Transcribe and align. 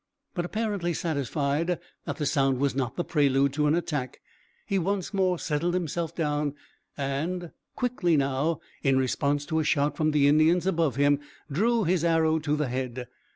But 0.33 0.45
apparently 0.45 0.95
satisfied 0.95 1.77
that 2.05 2.17
the 2.17 2.25
sound 2.25 2.57
was 2.57 2.73
not 2.73 2.95
the 2.95 3.03
prelude 3.03 3.53
to 3.53 3.67
an 3.67 3.75
attack, 3.75 4.19
he 4.65 4.79
once 4.79 5.13
more 5.13 5.37
settled 5.37 5.75
himself 5.75 6.15
down 6.15 6.55
and 6.97 7.51
quickly 7.75 8.17
now, 8.17 8.61
in 8.81 8.97
response 8.97 9.45
to 9.45 9.59
a 9.59 9.63
shout 9.63 9.95
from 9.95 10.09
the 10.09 10.27
Indians 10.27 10.65
above 10.65 10.95
him 10.95 11.19
drew 11.51 11.83
his 11.83 12.03
arrow 12.03 12.39
to 12.39 12.55
the 12.55 12.67
head. 12.69 13.09